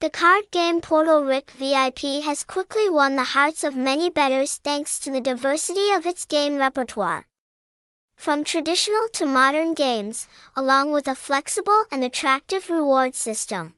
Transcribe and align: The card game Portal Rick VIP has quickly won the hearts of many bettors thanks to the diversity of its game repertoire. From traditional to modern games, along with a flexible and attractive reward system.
The 0.00 0.08
card 0.08 0.50
game 0.50 0.80
Portal 0.80 1.26
Rick 1.26 1.50
VIP 1.50 2.24
has 2.24 2.42
quickly 2.42 2.88
won 2.88 3.16
the 3.16 3.36
hearts 3.36 3.62
of 3.62 3.76
many 3.76 4.08
bettors 4.08 4.56
thanks 4.56 4.98
to 5.00 5.10
the 5.10 5.20
diversity 5.20 5.90
of 5.92 6.06
its 6.06 6.24
game 6.24 6.56
repertoire. 6.56 7.26
From 8.16 8.42
traditional 8.42 9.08
to 9.12 9.26
modern 9.26 9.74
games, 9.74 10.26
along 10.56 10.92
with 10.92 11.06
a 11.06 11.14
flexible 11.14 11.84
and 11.92 12.02
attractive 12.02 12.70
reward 12.70 13.14
system. 13.14 13.74